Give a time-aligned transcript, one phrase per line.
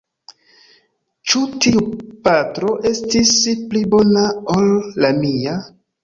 [1.33, 1.83] Ĉu tiu
[2.27, 3.33] patro estis
[3.73, 4.23] pli bona
[4.55, 4.65] ol
[5.05, 5.55] la mia?